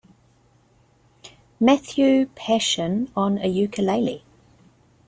Matthew 1.59 2.25
Passion' 2.33 3.11
on 3.15 3.37
a 3.37 3.45
ukulele. 3.45 4.23